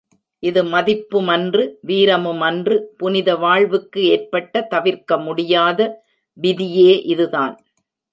இது 0.43 0.61
மதிப்புமன்று 0.65 1.63
வீரமுமன்று 1.87 2.75
மனித 2.97 3.35
வாழ்வுக்கு 3.35 3.99
ஏற்பட்ட 4.13 4.63
தவிர்க்க 4.71 5.19
முடியாத 5.19 5.79
விதியே 6.37 6.91
இதுதான். 7.13 7.55